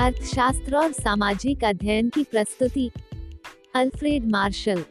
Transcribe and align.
अर्थशास्त्र 0.00 0.76
और 0.76 0.92
सामाजिक 0.92 1.64
अध्ययन 1.64 2.08
की 2.08 2.22
प्रस्तुति। 2.24 2.90
Alfred 3.74 4.30
Marshall. 4.30 4.84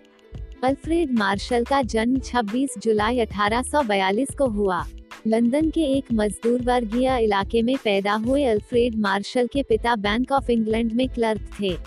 अल्फ्रेड 0.64 1.12
मार्शल 1.12 1.64
का 1.64 1.82
जन्म 1.82 2.20
26 2.20 2.70
जुलाई 2.78 3.20
1842 3.20 4.28
को 4.38 4.46
हुआ। 4.46 4.86
लंदन 5.28 5.70
के 5.70 5.82
एक 5.82 6.06
मजदूर 6.14 6.62
वर्गीय 6.62 7.20
इलाके 7.24 7.62
में 7.62 7.78
पैदा 7.84 8.14
हुए 8.14 8.46
अल्फ्रेड 8.46 8.96
मार्शल 8.96 9.48
के 9.48 9.64
पिता 9.64 9.96
बैंक 9.96 10.32
ऑफ़ 10.32 10.52
इंग्लैंड 10.52 10.92
में 10.92 11.10
क्लर्क 11.10 11.42
थे। 11.42 11.78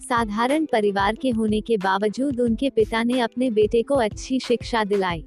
साधारण 0.00 0.66
परिवार 0.66 1.14
के 1.14 1.30
होने 1.30 1.60
के 1.60 1.76
बावजूद 1.76 2.40
उनके 2.40 2.70
पिता 2.70 3.02
ने 3.02 3.20
अपने 3.20 3.50
बेटे 3.50 3.82
को 3.82 3.94
अच्छी 3.94 4.40
शिक्षा 4.40 4.84
दिलाई। 4.84 5.24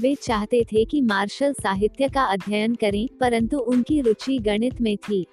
वे 0.00 0.14
चाहते 0.14 0.64
थे 0.64 0.84
कि 0.84 1.00
मार्शल 1.00 1.52
साहित्य 1.52 2.08
का 2.08 2.22
अध्ययन 2.22 2.74
करें, 2.74 3.08
परंतु 3.20 3.58
उनकी 3.58 4.00
रुचि 4.00 4.38
गणित 4.38 4.80
में 4.80 4.96
थी। 4.96 5.26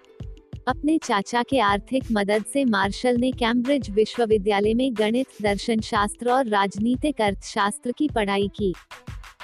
अपने 0.67 0.97
चाचा 0.97 1.43
के 1.43 1.59
आर्थिक 1.59 2.03
मदद 2.11 2.43
से 2.53 2.65
मार्शल 2.65 3.17
ने 3.17 3.31
कैम्ब्रिज 3.31 3.89
विश्वविद्यालय 3.89 4.73
में 4.73 4.93
गणित 4.93 5.27
दर्शन 5.41 5.79
शास्त्र 5.79 6.29
और 6.29 6.47
राजनीतिक 6.47 7.21
अर्थशास्त्र 7.21 7.91
की 7.91 8.07
पढ़ाई 8.07 8.47
की। 8.47 8.73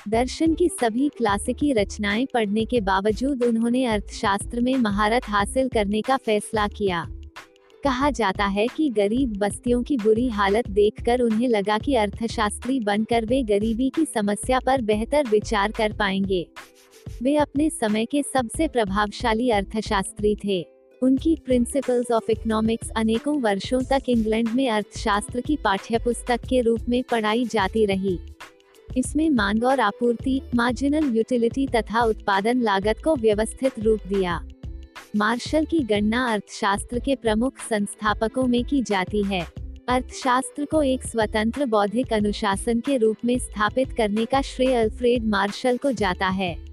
दर्शन 0.10 0.54
की 0.54 0.70
सभी 0.70 1.10
क्लासिकी 1.10 1.74
रचनाएँ 1.74 2.26
पढ़ने 2.34 2.66
के 2.66 2.82
बावजूद 2.82 3.44
उन्होंने 3.44 3.86
अर्थशास्त्र 3.86 4.62
में 4.62 4.76
महारत 4.78 5.30
हासिल 5.30 5.68
करने 5.68 6.02
का 6.02 6.18
फैसला 6.18 6.68
किया। 6.68 7.06
कहा 7.84 8.10
जाता 8.12 8.46
है 8.46 8.68
कि 8.68 8.90
गरीब 8.90 9.38
बस्तियों 9.38 9.84
की 9.84 9.98
बुरी 9.98 10.28
हालत 10.30 10.70
देखकर 10.70 11.22
उन्हें 11.22 11.48
लगा 11.48 11.78
कि 11.78 11.96
अर्थशास्त्री 11.96 12.80
बनकर 12.80 13.26
वे 13.26 13.44
गरीबी 13.44 13.90
की 13.90 14.06
समस्या 14.06 14.60
पर 14.60 14.82
बेहतर 14.82 15.28
विचार 15.28 15.72
कर 15.72 15.94
पाएँगे। 15.94 16.48
वे 17.24 17.36
अपने 17.36 17.70
समय 17.70 18.06
के 18.06 18.24
सबसे 18.24 18.68
प्रभावशाली 18.68 19.50
अर्थशास्त्री 19.50 20.36
थे। 20.36 20.79
उनकी 21.04 21.36
प्रिंसिपल्स 21.46 22.12
ऑफ़ 22.12 22.32
इकोनॉमिक्स 22.32 22.90
अनेकों 22.90 23.42
वर्षों 23.42 23.82
तक 23.82 24.10
इंग्लैंड 24.10 24.50
में 24.50 24.70
अर्थशास्त्र 24.70 25.42
की 25.42 25.56
पाठ्यपुस्तक 25.56 26.40
के 26.50 26.62
रूप 26.62 26.80
में 26.90 27.04
पढ़ाई 27.04 27.46
जाती 27.46 27.86
रही। 27.86 28.20
इसमें 28.98 29.30
मांग 29.30 29.64
और 29.64 29.80
आपूर्ति 29.80 30.42
मार्जिनल 30.56 31.16
यूटिलिटी 31.18 31.68
तथा 31.68 32.02
उत्पादन 32.02 32.62
लागत 32.62 33.02
को 33.04 33.16
व्यवस्थित 33.16 33.80
रूप 33.80 34.00
दिया। 34.08 34.48
मार्शल 35.16 35.66
की 35.66 35.80
गणना 35.80 36.34
अर्थशास्त्र 36.34 37.00
के 37.00 37.16
प्रमुख 37.16 37.58
संस्थापकों 37.70 38.48
में 38.48 38.66
की 38.66 38.82
जाती 38.84 39.24
है। 39.24 39.48
अर्थशास्त्र 39.88 40.66
को 40.66 40.82
एक 40.84 41.04
स्वतंत्र 41.04 41.66
बौद्धिक 41.66 42.14
अनुशासन 42.14 42.80
के 42.80 42.98
रूप 42.98 43.18
में 43.26 43.40
स्थापित 43.40 43.94
करने 43.94 44.26
का 44.26 44.42
श्रेय 44.42 44.76
अल्फ्रेड 44.76 45.26
मार्शल 45.26 45.78
को 45.78 45.92
जाता 45.92 46.28
है। 46.28 46.69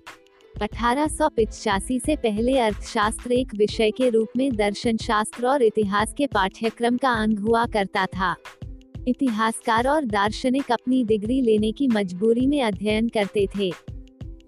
अठारह 0.62 1.06
से 1.08 2.16
पहले 2.16 2.58
अर्थशास्त्र 2.58 3.32
एक 3.32 3.54
विषय 3.54 3.90
के 3.90 4.10
रूप 4.10 4.28
में 4.36 4.56
दर्शन 4.56 4.96
शास्त्र 4.96 5.46
और 5.46 5.62
इतिहास 5.62 6.14
के 6.16 6.26
पाठ्यक्रम 6.26 6.96
का 6.96 7.10
अंग 7.10 7.38
हुआ 7.38 7.66
करता 7.66 8.06
था। 8.06 8.36
इतिहासकार 9.08 9.88
और 9.88 10.04
दार्शनिक 10.04 10.72
अपनी 10.72 11.04
डिग्री 11.04 11.40
लेने 11.40 11.72
की 11.72 11.88
मजबूरी 11.88 12.46
में 12.46 12.62
अध्ययन 12.62 13.08
करते 13.08 13.48
थे। 13.58 13.72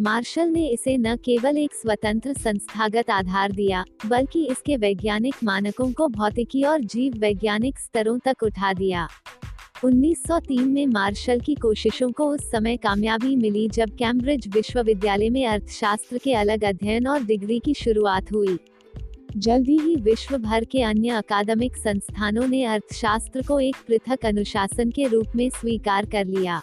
मार्शल 0.01 0.49
ने 0.49 0.67
इसे 0.67 0.97
न 0.97 1.17
केवल 1.17 1.59
एक 1.59 1.75
स्वतंत्र 1.75 2.33
संस्थागत 2.33 3.11
आधार 3.11 3.53
दिया, 3.53 3.85
बल्कि 4.07 4.47
इसके 4.47 4.77
वैज्ञानिक 4.77 5.35
मानकों 5.45 5.93
को 5.93 6.09
भौतिकी 6.09 6.63
और 6.63 6.81
जीव 6.81 7.13
वैज्ञानिक 7.19 7.79
स्तरों 7.79 8.19
तक 8.19 8.43
उठा 8.43 8.73
दिया। 8.73 9.09
1903 9.85 10.61
में 10.61 10.87
मार्शल 10.87 11.41
की 11.41 11.55
कोशिशों 11.55 12.11
को 12.13 12.27
उस 12.27 12.51
समय 12.51 12.77
कामयाबी 12.77 13.37
मिली 13.37 13.69
जब 13.69 13.91
कैम्ब्रिज 13.91 14.49
विश्वविद्यालय 14.49 15.31
में 15.31 15.47
अर्थशास्त्र 15.47 16.19
के 16.19 16.33
अलग 16.33 16.65
अध्ययन 16.65 17.07
और 17.07 17.25
डिग्री 17.25 17.59
की 17.59 17.75
शुरुआत 17.75 18.33
हुई। 18.33 18.59
जल्दी 19.37 19.79
ही 19.79 19.97
विश्व 19.97 20.39
भर 20.39 20.65
के 20.65 20.83
अन्य 20.83 21.09
अकादमिक 21.09 21.77
संस्थानों 21.77 22.49
ने 22.49 22.65
अर्थशास्त्र 22.65 23.43
को 23.43 23.61
एक 23.61 23.77
पृथक 23.89 24.27
अनुशासन 24.27 24.91
के 24.91 25.07
रूप 25.07 25.27
में 25.37 25.51
स्वीकार 25.51 26.07
कर 26.07 26.25
लिया। 26.25 26.63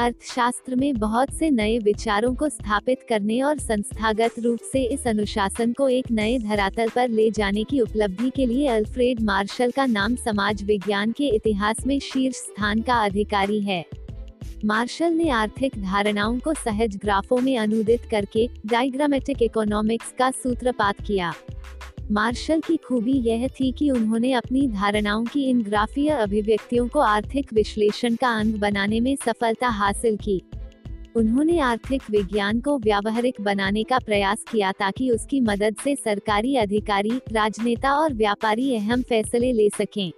अर्थशास्त्र 0.00 0.74
में 0.74 0.94
बहुत 0.94 1.32
से 1.34 1.50
नए 1.50 1.78
विचारों 1.78 2.34
को 2.34 2.48
स्थापित 2.48 2.98
करने 3.08 3.40
और 3.42 3.58
संस्थागत 3.58 4.38
रूप 4.38 4.58
से 4.72 4.82
इस 4.84 5.06
अनुशासन 5.06 5.72
को 5.72 5.88
एक 5.88 6.10
नए 6.10 6.38
धरातल 6.38 6.88
पर 6.88 7.08
ले 7.08 7.30
जाने 7.30 7.64
की 7.64 7.80
उपलब्धि 7.80 8.30
के 8.30 8.46
लिए 8.46 8.66
अल्फ्रेड 8.68 9.20
मार्शल 9.20 9.70
का 9.70 9.86
नाम 9.86 10.16
समाज 10.16 10.62
विज्ञान 10.62 11.12
के 11.12 11.28
इतिहास 11.28 11.86
में 11.86 11.98
शीर्ष 12.00 12.36
स्थान 12.36 12.82
का 12.82 13.04
अधिकारी 13.04 13.60
है। 13.60 13.84
मार्शल 14.64 15.12
ने 15.12 15.28
आर्थिक 15.30 15.82
धारणाओं 15.82 16.38
को 16.38 16.54
सहज 16.54 16.96
ग्राफों 16.96 17.38
में 17.38 17.58
अनुदित 17.58 18.08
करके 18.10 18.48
डायग्रामेटिक 18.66 19.42
इकोनॉमिक्स 19.42 20.14
का 20.18 20.30
सूत्रपात 20.30 21.00
किया। 21.06 21.34
मार्शल 22.12 22.60
की 22.60 22.76
खूबी 22.76 23.12
यह 23.12 23.48
थी 23.48 23.72
कि 23.72 23.90
उन्होंने 23.90 24.32
अपनी 24.32 24.66
धारणाओं 24.68 25.24
की 25.24 25.44
इन 25.44 25.62
ग्राफीय 25.62 26.08
अभिव्यक्तियों 26.08 26.88
को 26.88 26.98
आर्थिक 26.98 27.52
विश्लेषण 27.52 28.14
का 28.14 28.28
अंग 28.38 28.54
बनाने 28.54 29.00
में 29.00 29.16
सफलता 29.16 29.68
हासिल 29.68 30.16
की। 30.16 30.42
उन्होंने 31.16 31.58
आर्थिक 31.58 32.02
विज्ञान 32.10 32.60
को 32.60 32.78
व्यावहारिक 32.78 33.40
बनाने 33.40 33.82
का 33.82 33.98
प्रयास 33.98 34.44
किया 34.52 34.72
ताकि 34.72 35.10
उसकी 35.10 35.40
मदद 35.40 35.76
से 35.84 35.96
सरकारी 35.96 36.56
अधिकारी, 36.56 37.20
राजनेता 37.32 37.92
और 37.92 38.14
व्यापारी 38.14 38.76
अहम 38.76 39.02
फैसले 39.02 39.52
ले 39.52 39.68
सकें। 39.68 40.12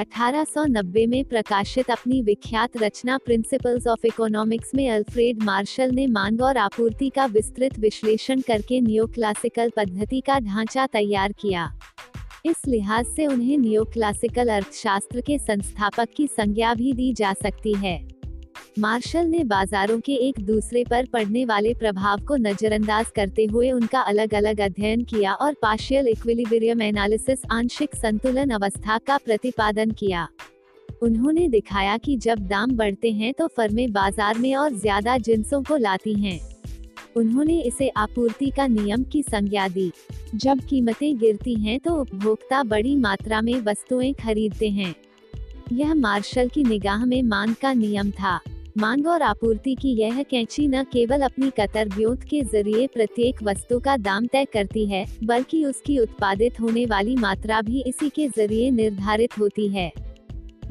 1890 0.00 1.06
में 1.06 1.24
प्रकाशित 1.24 1.90
अपनी 1.90 2.22
विख्यात 2.22 2.76
रचना 2.76 3.18
प्रिंसिपल्स 3.18 3.86
ऑफ़ 3.86 4.06
इकोनॉमिक्स 4.06 4.70
में 4.74 4.90
अल्फ्रेड 4.90 5.42
मार्शल 5.42 5.90
ने 5.90 6.06
मांग 6.06 6.42
और 6.42 6.56
आपूर्ति 6.56 7.08
का 7.08 7.26
विस्तृत 7.26 7.78
विश्लेषण 7.78 8.40
करके 8.40 8.80
नियो 8.80 9.06
क्लासिकल 9.06 9.72
पद्धति 9.76 10.20
का 10.20 10.38
ढांचा 10.38 10.86
तैयार 10.86 11.32
किया। 11.32 11.72
इस 12.46 12.56
लिहाज 12.68 13.06
से 13.06 13.26
उन्हें 13.26 13.58
नियो 13.58 13.84
क्लासिकल 13.84 14.48
अर्थशास्त्र 14.48 15.20
के 15.20 15.38
संस्थापक 15.38 16.08
की 16.16 16.26
संज्ञा 16.26 16.74
भी 16.74 16.92
दी 16.92 17.12
जा 17.12 17.32
सकती 17.32 17.74
है। 17.74 18.19
मार्शल 18.78 19.26
ने 19.26 19.42
बाजारों 19.44 19.98
के 20.00 20.14
एक 20.26 20.38
दूसरे 20.40 20.82
पर 20.84 21.06
पड़ने 21.06 21.44
वाले 21.44 21.72
प्रभाव 21.74 22.20
को 22.24 22.36
नजरअंदाज 22.36 23.06
करते 23.06 23.44
हुए 23.44 23.70
उनका 23.70 24.00
अलग 24.00 24.34
अलग 24.34 24.60
अध्ययन 24.60 25.02
किया 25.04 25.32
और 25.34 25.54
पार्शियल 25.62 26.08
इक्विलिब्रियम 26.08 26.82
एनालिसिस 26.82 27.40
आंशिक 27.52 27.94
संतुलन 27.94 28.50
अवस्था 28.50 28.98
का 28.98 29.16
प्रतिपादन 29.16 29.90
किया। 29.90 30.26
उन्होंने 31.02 31.48
दिखाया 31.48 31.96
कि 31.96 32.16
जब 32.16 32.46
दाम 32.48 32.76
बढ़ते 32.76 33.10
हैं 33.10 33.32
तो 33.34 33.46
फर्में 33.46 33.92
बाज़ार 33.92 34.38
में 34.38 34.54
और 34.54 34.74
ज़्यादा 34.74 35.16
जिनसों 35.18 35.62
को 35.62 35.76
लाती 35.76 36.14
हैं। 36.14 36.38
उन्होंने 37.16 37.60
इसे 37.60 37.88
आपूर्ति 37.88 38.50
का 38.50 38.66
नियम 38.66 39.02
की 39.02 39.22
संज्ञा 39.22 39.66
दी। 39.68 39.90
जब 40.34 40.60
कीमतें 40.60 41.18
गिरती 41.18 41.54
हैं 41.54 41.78
तो 41.80 41.94
उपभोक्ता 41.94 42.62
बड़ी 42.62 42.94
मात्रा 42.96 43.40
में 43.40 43.60
वस्तुएँ 43.60 44.12
खरीदते 44.14 44.68
हैं। 44.68 44.94
यह 45.72 45.94
मार्शल 45.94 46.48
की 46.48 46.64
निगाह 46.64 47.04
में 47.04 47.22
मांग 47.22 47.54
का 47.54 47.72
नियम 47.72 48.10
था। 48.10 48.40
मांग 48.78 49.06
और 49.06 49.22
आपूर्ति 49.22 49.74
की 49.74 49.92
यह 49.92 50.22
कैंची 50.22 50.66
न 50.68 50.82
केवल 50.84 51.20
अपनी 51.20 51.50
कतर 51.50 51.88
व्योत 51.88 52.22
के 52.22 52.42
ज़रिए 52.42 52.86
प्रत्येक 52.86 53.42
वस्तु 53.42 53.78
का 53.80 53.96
दाम 53.96 54.26
तय 54.26 54.44
करती 54.44 54.84
है, 54.86 55.04
बल्कि 55.24 55.64
उसकी 55.64 55.98
उत्पादित 55.98 56.60
होने 56.60 56.84
वाली 56.86 57.16
मात्रा 57.16 57.60
भी 57.62 57.82
इसी 57.82 58.08
के 58.08 58.28
ज़रिए 58.28 58.70
निर्धारित 58.70 59.38
होती 59.38 59.68
है। 59.68 59.90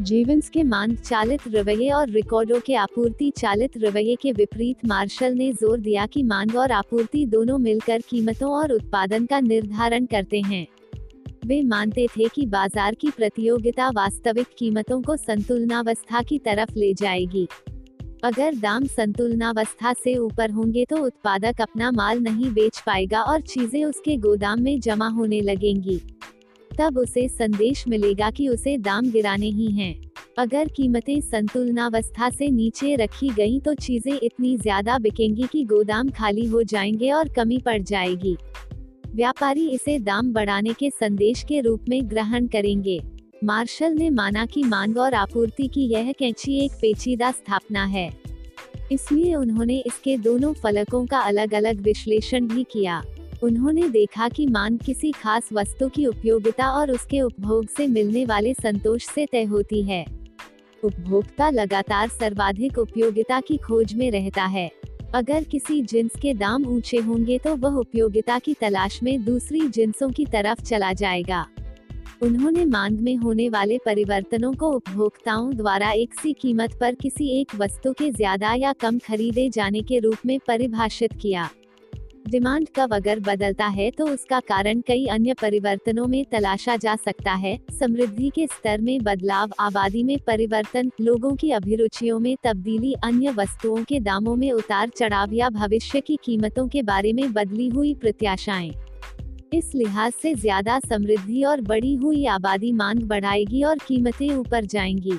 जीवंस 0.02 0.50
के 0.50 0.64
मांग 0.64 0.96
चालित 0.98 1.48
रवैये 1.48 1.90
और 1.90 2.10
रिकॉर्डो 2.10 2.60
के 2.60 2.76
आपूर्ति 2.76 3.32
चालित 3.38 3.78
रवैये 3.78 4.16
के 4.16 4.32
विपरीत 4.32 4.86
मार्शल 4.86 5.34
ने 5.34 5.52
ज़ोर 5.54 5.80
दिया 5.80 6.06
कि 6.06 6.24
मांग 6.24 6.56
और 6.56 6.72
आपूर्ति 6.72 7.26
दोनों 7.26 7.58
मिलकर 7.58 8.02
कीमतों 8.02 8.52
और 8.52 8.72
उत्पादन 8.72 9.26
का 9.26 9.40
निर्धारण 9.40 10.06
करते 10.06 10.42
हैं। 10.42 10.68
वे 11.46 11.62
मानते 11.64 12.08
थे 12.08 12.28
कि 12.28 12.46
बाज़ार 12.46 12.96
की 12.96 13.10
प्रतियोगिता 13.10 13.90
वास्तविक 13.90 14.48
कीमतों 14.58 15.02
को 15.02 15.16
संतुलनावस्था 15.18 16.22
की 16.22 16.40
तरफ़ 16.40 16.78
ले 16.78 16.94
जाएगी। 16.94 17.48
अगर 18.24 18.56
दाम 18.56 18.86
संतुलनावस्था 18.88 19.94
से 19.94 20.16
ऊपर 20.18 20.52
होंगे 20.52 20.84
तो 20.86 20.98
उत्पादक 20.98 21.62
अपना 21.62 21.92
माल 21.92 22.20
नहीं 22.20 22.52
बेच 22.54 22.82
पाएगा 22.86 23.22
और 23.24 23.42
चीज़ें 23.42 23.84
उसके 23.86 24.16
गोदाम 24.18 24.62
में 24.62 24.80
जमा 24.80 25.08
होने 25.10 25.40
लगेंगी। 25.42 26.00
तब 26.72 26.98
उसे 26.98 27.28
संदेश 27.28 27.88
मिलेगा 27.88 28.30
कि 28.32 28.48
उसे 28.50 28.78
दाम 28.78 29.10
गिराने 29.12 29.50
ही 29.50 29.72
हैं। 29.72 29.94
अगर 30.38 30.68
कीमतें 30.68 31.20
संतुलनावस्था 31.22 32.30
से 32.30 32.50
नीचे 32.50 32.96
रखी 32.96 33.30
गईं 33.30 33.60
तो 33.60 33.74
चीज़ें 33.76 34.14
इतनी 34.14 34.56
ज़्यादा 34.58 34.98
बिकेंगी 34.98 35.48
कि 35.52 35.64
गोदाम 35.66 36.10
खाली 36.10 36.46
हो 36.46 36.64
जाएँगे 36.64 37.12
और 37.12 37.30
कमी 37.30 37.58
पड़ 37.58 37.82
जाएगी। 37.82 38.36
व्यापारी 39.16 39.68
इसे 39.70 39.98
दाम 40.00 40.34
बढ़ाने 40.34 40.74
के 40.74 40.90
संदेश 40.90 41.44
के 41.44 41.62
रूप 41.62 41.86
में 41.90 42.10
ग्रहण 42.10 42.48
करेंगे। 42.48 43.00
मार्शल 43.44 43.94
ने 43.94 44.10
माना 44.10 44.46
कि 44.46 44.64
मांग 44.64 44.98
और 44.98 45.14
आपूर्ति 45.14 45.68
की 45.68 45.82
यह 45.82 46.12
कैंची 46.12 46.58
एक 46.60 46.72
पेचीदा 46.72 47.32
स्थापना 47.32 47.84
है। 47.86 48.10
इसलिए 48.92 49.36
उन्होंने 49.36 49.78
इसके 49.78 50.18
दोनों 50.18 50.54
फलकों 50.54 51.06
का 51.06 51.20
अलग 51.20 51.54
अलग 51.54 51.82
विश्लेषण 51.82 52.48
भी 52.48 52.64
किया। 52.64 53.04
उन्होंने 53.44 53.90
देखा 53.90 54.30
कि 54.30 54.46
मांग 54.48 54.80
किसी 54.80 55.12
खास 55.12 55.50
वस्तु 55.54 55.90
की 55.90 56.06
उपयोगिता 56.06 56.72
और 56.72 56.92
उसके 56.92 57.22
उपभोग 57.22 57.68
से 57.68 57.88
मिलने 57.88 58.26
वाले 58.26 58.54
संतोष 58.54 59.06
से 59.06 59.26
तय 59.26 59.44
होती 59.44 59.82
है। 59.84 60.06
उपभोक्ता 60.84 61.50
लगातार 61.50 62.08
सर्वाधिक 62.08 62.78
उपयोगिता 62.78 63.40
की 63.42 63.58
खोज 63.58 63.94
में 63.94 64.12
रहता 64.12 64.46
है। 64.46 64.72
अगर 65.16 65.44
किसी 65.44 65.82
जिन्स 65.82 66.20
के 66.22 66.34
दाम 66.34 66.66
ऊँचे 66.66 66.98
होंगे 66.98 67.38
तो 67.38 67.56
वह 67.56 67.76
उपयोगिता 67.76 68.40
की 68.40 68.54
तलाश 68.54 69.04
में 69.04 69.24
दूसरी 69.26 69.68
जिन्सों 69.68 70.10
की 70.10 70.26
तरफ़ 70.26 70.62
चला 70.62 70.94
जाएगा। 70.94 71.46
उन्होंने 72.22 72.64
मांग 72.66 73.00
में 73.00 73.16
होने 73.16 73.48
वाले 73.50 73.78
परिवर्तनों 73.78 74.52
को 74.54 74.70
उपभोक्ताओं 74.70 75.54
द्वारा 75.54 75.92
एक 75.92 76.14
सी 76.14 76.34
कीमत 76.34 76.74
पर 76.80 76.96
किसी 76.96 77.28
एक 77.40 77.56
वस्तु 77.56 77.94
के 77.94 78.10
ज़्यादा 78.12 78.54
या 78.54 78.74
कम 78.74 78.98
खरीदे 79.00 79.50
जाने 79.50 79.82
के 79.82 80.00
रूप 80.00 80.26
में 80.26 80.40
परिभाषित 80.48 81.14
किया। 81.22 81.50
डिमांड 82.30 82.68
कब 82.76 82.94
अगर 82.94 83.20
बदलता 83.20 83.66
है 83.68 83.90
तो 83.92 84.08
उसका 84.08 84.40
कारण 84.40 84.82
कई 84.82 85.06
अन्य 85.06 85.34
परिवर्तनों 85.34 86.08
में 86.08 86.24
तलाशा 86.32 86.76
जा 86.76 86.96
सकता 86.96 87.34
है। 87.34 87.58
समृद्धि 87.80 88.30
के 88.30 88.48
स्तर 88.48 88.82
में 88.82 89.02
बदलाव, 89.04 89.54
आबादी 89.60 90.04
में 90.04 90.18
परिवर्तन, 90.28 90.92
लोगों 91.02 91.36
की 91.36 91.52
अभिरुचियों 91.52 92.20
में 92.20 92.36
तब्दीली, 92.44 92.94
अन्य 92.94 93.32
वस्तुओं 93.32 93.84
के 93.84 94.00
दामों 94.02 94.36
में 94.36 94.52
उतार 94.52 94.90
चढ़ाव 94.90 95.34
या 95.34 95.50
भविष्य 95.52 96.02
की 96.02 96.18
कीमतों 96.24 96.68
के 96.68 96.84
बारे 96.84 97.14
में 97.14 97.32
बदली 97.34 97.70
हुई 97.70 97.94
प्रत्याशाएँ। 97.94 98.72
इस 99.52 99.72
लिहाज 99.76 100.14
से 100.22 100.34
ज़्यादा 100.36 100.80
समृद्धि 100.80 101.44
और 101.44 101.62
बढ़ी 101.62 101.94
हुई 101.96 102.26
आबादी 102.28 102.72
मांग 102.72 103.00
बढ़ाएगी 103.04 103.64
और 103.64 103.78
कीमतें 103.88 104.30
ऊपर 104.30 104.66
जाएँगी। 104.66 105.18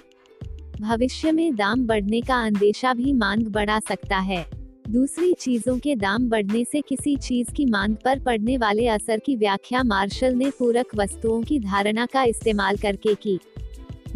भविष्य 0.81 1.33
में 1.33 1.55
दाम 1.57 1.87
बढ़ने 1.87 2.21
का 2.21 2.43
अंदेशा 2.45 2.93
भी 2.95 3.13
मांग 3.13 3.47
बढ़ा 3.47 3.79
सकता 3.81 4.19
है। 4.19 4.45
दूसरी 4.91 5.33
चीज़ों 5.33 5.79
के 5.79 5.95
दाम 5.97 6.29
बढ़ने 6.29 6.65
से 6.65 6.81
किसी 6.81 7.17
चीज़ 7.17 7.53
की 7.53 7.67
मांग 7.67 7.97
पर 8.05 8.19
पड़ने 8.19 8.57
वाले 8.59 8.87
असर 8.89 9.19
की 9.19 9.37
व्याख्या 9.37 9.83
मार्शल 9.83 10.35
ने 10.35 10.51
पूरक 10.51 10.95
वस्तुओं 10.97 11.43
की 11.43 11.59
धारणा 11.59 12.07
का 12.07 12.23
इस्तेमाल 12.25 12.77
करके 12.77 13.15
की। 13.17 13.39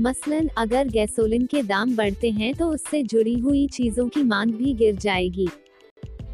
मसलन, 0.00 0.48
अगर 0.58 0.88
गैसोलिन 0.88 1.46
के 1.46 1.62
दाम 1.62 1.94
बढ़ते 1.96 2.30
हैं 2.30 2.54
तो 2.54 2.68
उससे 2.68 3.02
जुड़ी 3.02 3.34
हुई 3.34 3.66
चीज़ों 3.68 4.08
की 4.08 4.22
मांग 4.22 4.54
भी 4.54 4.72
गिर 4.74 4.96
जाएगी। 4.96 5.48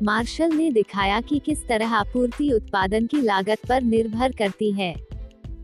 मार्शल 0.02 0.52
ने 0.52 0.70
दिखाया 0.70 1.20
कि 1.20 1.38
किस 1.38 1.66
तरह 1.68 1.94
आपूर्ति 1.94 2.50
उत्पादन 2.52 3.06
की 3.06 3.20
लागत 3.22 3.66
पर 3.68 3.82
निर्भर 3.82 4.32
करती 4.32 4.70
है। 4.72 4.94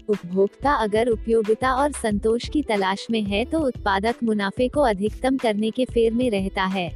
उपभोक्ता 0.09 0.73
अगर 0.73 1.09
उपयोगिता 1.09 1.73
और 1.73 1.93
संतोष 1.93 2.49
की 2.49 2.63
तलाश 2.63 3.07
में 3.11 3.21
है 3.23 3.45
तो 3.45 3.59
उत्पादक 3.59 4.23
मुनाफे 4.25 4.69
को 4.69 4.81
अधिकतम 4.81 5.37
करने 5.37 5.71
के 5.71 5.85
फेर 5.85 6.13
में 6.13 6.31
रहता 6.31 6.65
है। 6.65 6.91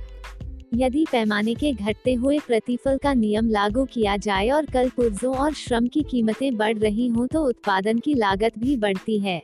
यदि 0.75 1.04
पैमाने 1.12 1.54
के 1.54 1.72
घटते 1.72 2.14
हुए 2.14 2.38
प्रतिफल 2.38 2.98
का 2.98 3.14
नियम 3.14 3.48
लागू 3.50 3.84
किया 3.84 4.16
जाए 4.16 4.48
और 4.48 4.66
कल 4.66 4.88
पुर्जों 4.88 5.34
और 5.34 5.54
श्रम 5.54 5.87
की 5.87 6.02
कीमतें 6.02 6.56
बढ़ 6.56 6.78
रही 6.78 7.08
हों 7.08 7.26
तो 7.26 7.44
उत्पादन 7.44 7.98
की 7.98 8.14
लागत 8.14 8.58
भी 8.58 8.76
बढ़ती 8.76 9.19
है। 9.19 9.40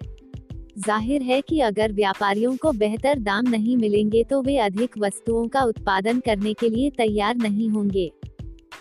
ज़ाहिर 0.77 1.23
है 1.23 1.41
कि 1.41 1.61
अगर 1.61 1.93
व्यापारियों 1.93 2.57
को 2.57 2.73
बेहतर 2.75 3.19
दाम 3.19 3.49
नहीं 3.49 3.77
मिलेंगे 3.77 4.23
तो 4.25 4.41
वे 4.43 4.57
अधिक 4.59 4.99
वस्तुओं 4.99 5.47
का 5.49 5.63
उत्पादन 5.63 6.21
करने 6.21 6.53
के 6.55 6.69
लिए 6.69 6.91
तैयार 6.91 7.37
नहीं 7.37 7.69
होंगे। 7.69 8.11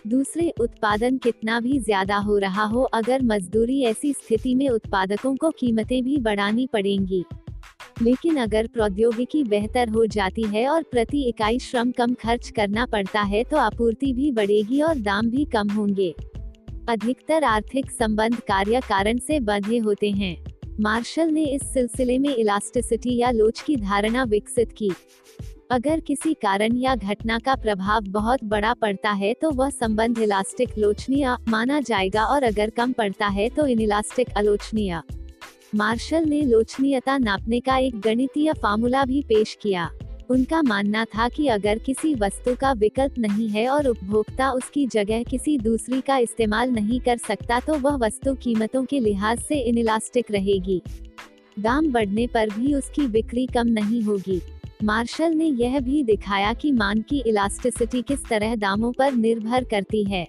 दूसरे, 0.07 0.49
उत्पादन 0.59 1.17
कितना 1.17 1.59
भी 1.59 1.79
ज़्यादा 1.79 2.17
हो 2.17 2.37
रहा 2.37 2.63
हो, 2.63 2.81
अगर 2.83 3.21
मजदूरी 3.23 3.81
ऐसी 3.83 4.11
स्थिति 4.13 4.55
में 4.55 4.67
उत्पादकों 4.69 5.35
को 5.35 5.49
कीमतें 5.49 6.03
भी 6.03 6.17
बढ़ानी 6.19 6.67
पड़ेंगी। 6.73 7.23
लेकिन 8.01 8.37
अगर 8.37 8.67
प्रौद्योगिकी 8.67 9.43
बेहतर 9.43 9.89
हो 9.89 10.05
जाती 10.07 10.43
है 10.45 10.67
और 10.69 10.83
प्रति 10.83 11.21
इकाई 11.23 11.59
श्रम 11.59 11.91
कम 11.91 12.13
खर्च 12.13 12.49
करना 12.49 12.85
पड़ता 12.85 13.21
है 13.23 13.43
तो 13.43 13.57
आपूर्ति 13.57 14.11
भी 14.13 14.31
बढ़ेगी 14.31 14.81
और 14.81 14.99
दाम 14.99 15.29
भी 15.29 15.45
कम 15.45 15.69
होंगे। 15.69 16.13
अधिकतर 16.89 17.43
आर्थिक 17.43 17.91
संबंध 17.91 18.39
कार्य 18.39 18.81
कारण 18.89 19.17
से 19.17 19.39
बंधे 19.41 19.77
होते 19.77 20.09
हैं। 20.11 20.44
मार्शल 20.79 21.29
ने 21.29 21.43
इस 21.45 21.61
सिलसिले 21.73 22.17
में 22.19 22.35
इलास्टिसिटी 22.35 23.15
या 23.17 23.29
लोच 23.31 23.59
की 23.61 23.75
धारणा 23.75 24.23
विकसित 24.23 24.71
की। 24.71 24.89
अगर 25.71 25.99
किसी 25.99 26.33
कारण 26.33 26.75
या 26.77 26.95
घटना 26.95 27.37
का 27.39 27.55
प्रभाव 27.55 28.01
बहुत 28.03 28.43
बड़ा 28.43 28.73
पड़ता 28.73 29.11
है 29.11 29.33
तो 29.33 29.51
वह 29.51 29.69
संबंध 29.69 30.19
इलास्टिक 30.19 30.77
लोचनीय 30.77 31.35
माना 31.49 31.79
जाएगा 31.79 32.25
और 32.25 32.43
अगर 32.43 32.69
कम 32.69 32.91
पड़ता 32.91 33.27
है 33.27 33.49
तो 33.49 33.67
इलास्टिक 33.67 34.37
आलोचनीय 34.37 35.01
मार्शल 35.75 36.25
ने 36.25 36.41
लोचनीयता 36.41 37.17
नापने 37.17 37.59
का 37.59 37.77
एक 37.77 37.99
गणितीय 37.99 38.53
फार्मूला 38.53 39.03
भी 39.05 39.21
पेश 39.21 39.57
किया। 39.61 39.89
उनका 40.29 40.61
मानना 40.61 41.03
था 41.05 41.27
कि 41.29 41.47
अगर 41.47 41.79
किसी 41.79 42.13
वस्तु 42.15 42.55
का 42.55 42.71
विकल्प 42.73 43.17
नहीं 43.19 43.47
है 43.49 43.67
और 43.69 43.87
उपभोक्ता 43.87 44.51
उसकी 44.51 44.85
जगह 44.87 45.23
किसी 45.23 45.57
दूसरी 45.57 46.01
का 46.01 46.17
इस्तेमाल 46.17 46.71
नहीं 46.71 46.99
कर 46.99 47.17
सकता 47.17 47.59
तो 47.59 47.77
वह 47.79 47.95
वस्तु 47.97 48.33
कीमतों 48.35 48.83
के 48.85 48.99
लिहाज 48.99 49.39
से 49.39 49.59
इनलास्टिक 49.59 50.31
रहेगी। 50.31 50.81
दाम 51.59 51.91
बढ़ने 51.91 52.27
पर 52.27 52.49
भी 52.49 52.73
उसकी 52.73 53.07
बिक्री 53.07 53.45
कम 53.47 53.67
नहीं 53.67 54.01
होगी। 54.01 54.41
मार्शल 54.83 55.33
ने 55.33 55.45
यह 55.45 55.79
भी 55.79 56.03
दिखाया 56.03 56.53
कि 56.53 56.71
मान 56.71 57.01
की 57.01 57.23
इलास्टिसिटी 57.27 58.01
किस 58.01 58.25
तरह 58.25 58.55
दामों 58.55 58.91
पर 58.91 59.11
निर्भर 59.11 59.63
करती 59.63 60.03
है। 60.03 60.27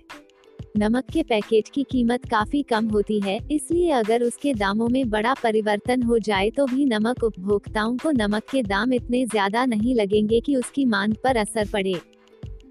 नमक 0.78 1.05
के 1.05 1.23
पैकेट 1.23 1.69
की 1.69 1.82
कीमत 1.82 2.25
काफ़ी 2.25 2.62
कम 2.62 2.88
होती 2.88 3.19
है, 3.20 3.38
इसलिए 3.50 3.90
अगर 3.90 4.23
उसके 4.23 4.52
दामों 4.55 4.88
में 4.88 5.08
बड़ा 5.11 5.32
परिवर्तन 5.34 6.02
हो 6.02 6.19
जाए 6.19 6.50
तो 6.50 6.67
भी 6.67 6.84
नमक 6.84 7.23
उपभोक्ताओं 7.25 7.96
को 7.96 8.11
नमक 8.11 8.43
के 8.50 8.62
दाम 8.62 8.93
इतने 8.93 9.25
ज़्यादा 9.26 9.64
नहीं 9.64 9.94
लगेंगे 9.94 10.40
कि 10.40 10.56
उसकी 10.56 10.84
मांग 10.84 11.14
पर 11.25 11.37
असर 11.37 11.69
पड़े। 11.69 11.94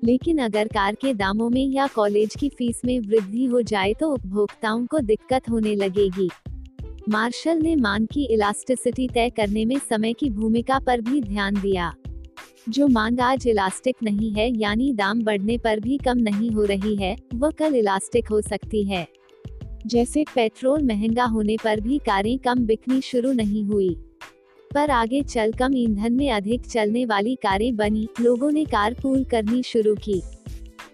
लेकिन 0.04 0.38
अगर 0.38 0.68
कार 0.68 0.96
के 0.96 1.14
दामों 1.14 1.50
में 1.50 1.66
या 1.66 1.88
कॉलेज 1.88 2.36
की 2.36 2.50
फ़ीस 2.50 2.82
में 2.86 3.00
वृद्धि 3.00 3.46
हो 3.46 3.62
जाए 3.64 3.94
तो 3.94 4.12
उपभोक्ताओं 4.12 4.86
को 4.86 5.00
दिक्कत 5.02 5.50
होने 5.50 5.76
लगेगी। 5.76 6.30
मार्शल 7.10 7.58
ने 7.58 7.76
मांग 7.76 8.08
की 8.08 8.28
इलास्टिसिटी 8.34 9.08
तय 9.08 9.30
करने 9.30 9.66
में 9.66 9.78
समय 9.90 10.14
की 10.14 10.30
भूमिका 10.32 10.80
पर 10.80 11.02
भी 11.02 11.22
ध्यान 11.22 11.62
दिया। 11.62 11.94
जो 12.70 12.88
मांग 12.88 13.20
आज 13.20 13.48
इलास्टिक 13.48 13.96
नहीं 14.04 14.32
है, 14.32 14.58
यानी 14.58 14.94
दाम 14.94 15.24
बढ़ने 15.24 15.58
पर 15.58 15.80
भी 15.80 15.98
कम 15.98 16.18
नहीं 16.18 16.50
हो 16.52 16.64
रही 16.64 16.96
है, 16.96 17.18
वह 17.36 17.52
कल 17.52 17.76
इलास्टिक 17.76 18.28
हो 18.28 18.42
सकती 18.42 18.84
है। 18.84 19.08
जैसे 19.88 20.26
पेट्रोल 20.36 20.84
महँगा 20.84 21.24
होने 21.24 21.58
पर 21.64 21.80
भी 21.80 21.98
कारें 21.98 22.40
कम 22.40 22.56
बिकनी 22.56 23.02
शुरू 23.02 23.32
नहीं 23.32 23.64
हुई। 23.64 23.98
पर 24.74 24.92
आगे 24.92 25.22
चल 25.22 25.52
कम 25.52 25.78
ईंधन 25.78 26.14
में 26.14 26.32
अधिक 26.32 26.62
चलने 26.66 27.06
वाली 27.06 27.36
कारें 27.36 27.76
बनी, 27.76 28.08
लोगों 28.22 28.52
ने 28.52 28.66
कार 28.66 28.94
पूल 28.94 29.24
करनी 29.24 29.64
शुरू 29.64 29.96
की। 29.96 30.22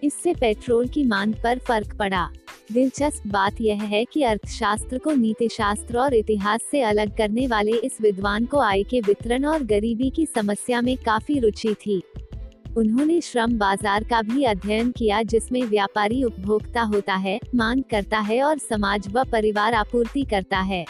इससे 0.04 0.34
पेट्रोल 0.34 0.88
की 0.88 1.04
मांग 1.04 1.34
पर 1.44 1.60
फ़र्क 1.60 1.96
पड़ा। 1.98 2.30
दिलचस्प 2.72 3.28
बात 3.28 3.60
यह 3.62 3.82
है 3.84 4.04
कि 4.06 4.22
अर्थशास्त्र 4.24 4.98
को 4.98 5.12
नीति 5.12 5.48
शास्त्र 5.50 5.98
और 5.98 6.14
इतिहास 6.14 6.60
से 6.72 6.82
अलग 6.82 7.16
करने 7.18 7.48
वाले 7.48 7.72
इस 7.78 7.98
विद्वान 8.02 8.46
को 8.46 8.60
आय 8.60 8.84
के 8.84 9.00
वितरण 9.00 9.46
और 9.46 9.64
गरीबी 9.64 10.10
की 10.10 10.26
समस्या 10.26 10.82
में 10.82 10.96
काफ़ी 10.98 11.40
रुचि 11.40 11.74
थी। 11.82 12.02
उन्होंने 12.78 13.20
श्रम 13.22 13.58
बाज़ार 13.58 14.04
का 14.04 14.22
भी 14.22 14.44
अध्ययन 14.44 14.92
किया 14.92 15.22
जिसमें 15.24 15.62
व्यापारी 15.64 16.24
उपभोक्ता 16.24 16.82
होता 16.84 17.16
है, 17.16 17.40
मांग 17.56 17.84
करता 17.92 18.20
है 18.20 18.42
और 18.44 18.58
समाज 18.60 19.08
व 19.14 19.24
परिवार 19.24 19.74
आपूर्ति 19.74 20.24
करता 20.24 20.60
है। 20.62 20.86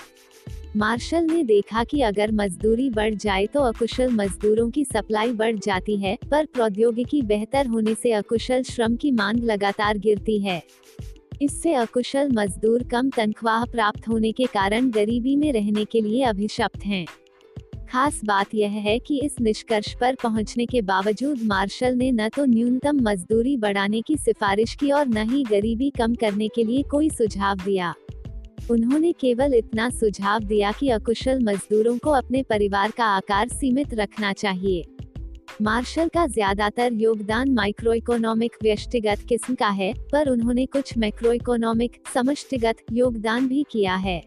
मार्शल 0.77 1.23
ने 1.23 1.43
देखा 1.43 1.83
कि 1.83 2.01
अगर 2.01 2.31
मजदूरी 2.31 2.89
बढ़ 2.89 3.13
जाए 3.15 3.45
तो 3.45 3.61
अकुशल 3.61 4.11
मजदूरों 4.11 4.69
की 4.69 4.83
सप्लाई 4.85 5.31
बढ़ 5.33 5.57
जाती 5.57 5.97
है, 5.97 6.17
पर 6.31 6.45
प्रौद्योगिकी 6.45 7.21
बेहतर 7.23 7.67
होने 7.67 7.95
से 7.95 8.11
अकुशल 8.11 8.63
श्रम 8.63 8.95
की 8.95 9.11
मांग 9.11 9.43
लगातार 9.43 9.97
गिरती 9.97 10.39
है। 10.39 10.61
इससे 11.41 11.73
अकुशल 11.73 12.29
मजदूर 12.31 12.83
कम 12.83 13.09
तनख्वाह 13.09 13.63
प्राप्त 13.65 14.07
होने 14.07 14.31
के 14.31 14.45
कारण 14.45 14.89
गरीबी 14.89 15.35
में 15.35 15.51
रहने 15.53 15.85
के 15.85 16.01
लिए 16.01 16.23
अभिशप्त 16.23 16.85
हैं। 16.85 17.05
खास 17.89 18.19
बात 18.25 18.53
यह 18.55 18.69
है 18.69 18.97
कि 18.99 19.19
इस 19.19 19.35
निष्कर्ष 19.41 19.93
पर 19.93 20.15
पहुँचने 20.15 20.65
के 20.65 20.81
बावजूद 20.81 21.39
मार्शल 21.43 21.95
ने 21.95 22.11
न 22.11 22.29
तो 22.29 22.45
न्यूनतम 22.45 22.99
मजदूरी 23.01 23.57
बढ़ाने 23.57 24.01
की 24.01 24.17
सिफारिश 24.17 24.75
की 24.75 24.91
और 24.91 25.07
न 25.07 25.29
ही 25.29 25.43
गरीबी 25.43 25.89
कम 25.89 26.15
करने 26.15 26.47
के 26.47 26.63
लिए 26.63 26.83
कोई 26.83 27.09
सुझाव 27.09 27.55
दिया। 27.55 27.93
उन्होंने 28.71 29.11
केवल 29.11 29.53
इतना 29.53 29.89
सुझाव 29.89 30.43
दिया 30.43 30.71
कि 30.71 30.89
अकुशल 30.89 31.43
मजदूरों 31.43 31.97
को 31.97 32.11
अपने 32.11 32.43
परिवार 32.43 32.91
का 32.91 33.05
आकार 33.05 33.47
सीमित 33.47 33.93
रखना 33.93 34.33
चाहिए। 34.33 34.83
मार्शल 35.61 36.07
का 36.07 36.25
ज़्यादातर 36.27 36.93
योगदान 36.93 37.51
माइक्रो 37.51 37.93
इकोनॉमिक 37.93 38.51
व्यष्टिगत 38.63 39.25
किस्म 39.29 39.55
का 39.55 39.67
है, 39.69 39.93
पर 40.11 40.29
उन्होंने 40.29 40.65
कुछ 40.65 40.97
मैक्रो 40.97 41.31
इकोनॉमिक 41.31 41.97
समष्टिगत 42.13 42.77
योगदान 42.91 43.47
भी 43.47 43.63
किया 43.71 43.95
है। 43.95 44.19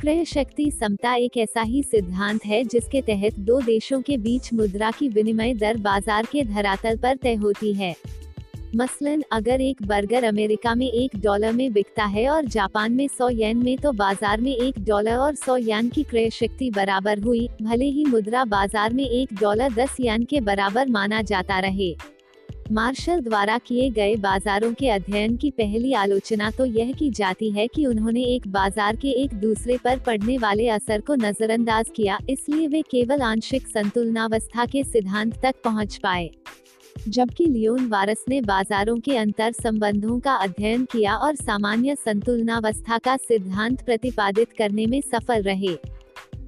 क्रय 0.00 0.24
शक्ति 0.24 0.70
समता 0.70 1.14
एक 1.14 1.36
ऐसा 1.36 1.62
ही 1.62 1.82
सिद्धांत 1.82 2.44
है 2.46 2.62
जिसके 2.64 3.02
तहत 3.02 3.38
दो 3.40 3.60
देशों 3.60 4.00
के 4.02 4.16
बीच 4.16 4.52
मुद्रा 4.52 4.90
की 4.90 5.08
विनिमय 5.08 5.54
दर 5.54 5.76
बाज़ार 5.76 6.26
के 6.32 6.44
धरातल 6.44 6.96
पर 6.96 7.16
तय 7.16 7.34
होती 7.34 7.72
है। 7.74 7.94
मसलन, 8.76 9.22
अगर 9.32 9.60
एक 9.60 9.76
बर्गर 9.82 10.24
अमेरिका 10.24 10.74
में 10.74 10.86
एक 10.86 11.10
डॉलर 11.16 11.52
में 11.52 11.72
बिकता 11.72 12.04
है 12.06 12.28
और 12.28 12.44
जापान 12.46 12.92
में 12.92 13.06
सौ 13.08 13.28
येन 13.28 13.56
में 13.56 13.76
तो 13.78 13.92
बाज़ार 13.92 14.40
में 14.40 14.52
एक 14.52 14.78
डॉलर 14.78 15.16
और 15.16 15.34
सौ 15.34 15.56
यान 15.56 15.88
की 15.88 16.02
क्रय 16.02 16.28
शक्ति 16.30 16.70
बराबर 16.70 17.22
हुई। 17.22 17.48
भले 17.62 17.84
ही 17.86 18.04
मुद्रा 18.04 18.44
बाज़ार 18.46 18.92
में 18.92 19.04
एक 19.04 19.34
डॉलर 19.40 19.72
दस 19.74 19.96
यान 20.00 20.24
के 20.24 20.40
बराबर 20.40 20.88
माना 20.88 21.22
जाता 21.22 21.58
रहे। 21.58 21.94
मार्शल 22.72 23.20
द्वारा 23.20 23.56
किए 23.58 23.88
गए 23.90 24.16
बाजारों 24.18 24.72
के 24.74 24.88
अध्ययन 24.90 25.36
की 25.36 25.50
पहली 25.50 25.92
आलोचना 25.94 26.50
तो 26.50 26.64
यह 26.66 26.92
की 26.92 27.10
जाती 27.10 27.50
है 27.50 27.66
कि 27.66 27.86
उन्होंने 27.86 28.24
एक 28.24 28.48
बाज़ार 28.48 28.96
के 28.96 29.10
एक 29.22 29.34
दूसरे 29.36 29.76
पर 29.84 29.98
पड़ने 29.98 30.38
वाले 30.38 30.68
असर 30.68 31.00
को 31.00 31.14
नजरअंदाज 31.16 31.90
किया, 31.96 32.18
इसलिए 32.30 32.66
वे 32.68 32.82
केवल 32.82 33.22
आंशिक 33.22 33.68
संतुलनावस्था 33.68 34.66
के 34.66 34.84
सिद्धांत 34.84 35.34
तक 35.42 35.62
पहुँच 35.64 35.96
पाए। 35.96 36.30
जबकि 37.08 37.44
लियोन 37.46 37.86
वारस 37.86 38.24
ने 38.28 38.40
बाजारों 38.40 38.96
के 39.00 39.16
अंतर 39.16 39.52
संबंधों 39.52 40.18
का 40.20 40.34
अध्ययन 40.34 40.84
किया 40.84 41.14
और 41.16 41.34
सामान्य 41.34 41.94
संतुलनावस्था 41.96 42.98
का 42.98 43.16
सिद्धांत 43.16 43.82
प्रतिपादित 43.82 44.52
करने 44.52 44.86
में 44.86 45.00
सफल 45.00 45.42
रहे। 45.42 45.76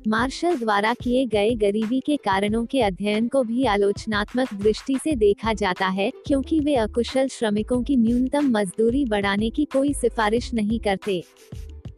मार्शल 0.09 0.57
द्वारा 0.57 0.95
किए 0.95 1.26
गए 1.26 1.54
गरीबी 1.54 2.00
के 2.00 2.16
कारणों 2.16 2.64
के 2.66 2.80
अध्ययन 2.83 3.28
को 3.28 3.42
भी 3.42 3.64
आलोचनात्मक 3.64 4.54
दृष्टि 4.54 4.99
से 5.04 5.14
देखा 5.14 5.52
जाता 5.52 5.87
है, 5.87 6.11
क्योंकि 6.26 6.61
वे 6.61 6.75
अकुशल 6.75 7.28
श्रमिकों 7.28 7.83
की 7.83 7.97
न्यूनतम 7.97 8.50
मजदूरी 8.50 9.04
बढ़ाने 9.04 9.50
की 9.50 9.64
कोई 9.64 9.92
सिफारिश 9.95 10.54
नहीं 10.54 10.80
करते। 10.80 11.23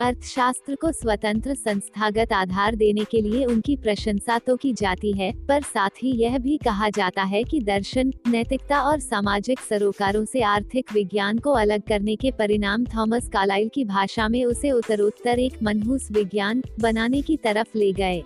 अर्थशास्त्र 0.02 0.74
को 0.74 0.92
स्वतंत्र 0.92 1.54
संस्थागत 1.54 2.32
आधार 2.32 2.74
देने 2.74 3.04
के 3.04 3.20
लिए 3.20 3.44
उनकी 3.44 3.76
प्रशंसा 3.76 4.38
तो 4.38 4.56
की 4.56 4.72
जाती 4.72 5.12
है, 5.12 5.32
पर 5.46 5.62
साथ 5.62 6.02
ही 6.02 6.10
यह 6.10 6.38
भी 6.38 6.56
कहा 6.56 6.88
जाता 6.88 7.22
है 7.22 7.42
कि 7.44 7.60
दर्शन, 7.60 8.12
नैतिकता 8.28 8.80
और 8.80 8.98
सामाजिक 9.00 9.60
सरोकारों 9.60 10.24
से 10.24 10.42
आर्थिक 10.42 10.92
विज्ञान 10.92 11.38
को 11.38 11.52
अलग 11.52 11.82
करने 11.88 12.16
के 12.16 12.30
परिणाम 12.30 12.84
थॉमस 12.84 13.28
कालाइल 13.28 13.70
की 13.74 13.84
भाषा 13.84 14.28
में 14.28 14.44
उसे 14.44 14.70
उत्तरोत्तर 14.70 15.38
एक 15.38 15.62
मनहूस 15.62 16.08
विज्ञान 16.12 16.62
बनाने 16.80 17.22
की 17.22 17.36
तरफ़ 17.36 17.78
ले 17.78 17.92
गए। 17.92 18.22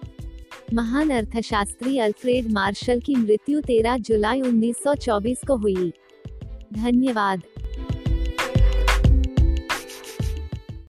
महान 0.75 1.11
अर्थशास्त्री 1.11 1.99
अल्फ्रेड 1.99 2.51
मार्शल 2.51 3.01
की 3.01 3.15
मृत्यु 3.15 3.61
13 3.61 3.97
जुलाई 3.99 4.41
1924 4.41 5.45
को 5.47 5.57
हुई। 5.57 5.93
धन्यवाद। 6.73 7.43